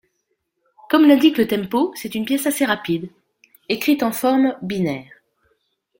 Comme 0.89 1.05
l'indique 1.07 1.37
le 1.37 1.45
tempo, 1.47 1.93
c'est 1.95 2.15
une 2.15 2.25
pièce 2.25 2.47
assez 2.47 2.65
rapide, 2.65 3.11
écrite 3.69 4.01
en 4.01 4.11
forme 4.11 4.57
binaire. 4.63 5.11